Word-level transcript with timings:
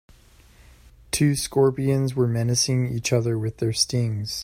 Two 1.11 1.35
scorpions 1.35 2.15
were 2.15 2.25
menacing 2.25 2.87
each 2.91 3.13
other 3.13 3.37
with 3.37 3.57
their 3.57 3.71
stings. 3.71 4.39